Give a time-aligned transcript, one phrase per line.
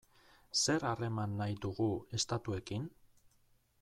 [0.63, 1.91] Zer harreman nahi dugu
[2.21, 2.89] estatuekin?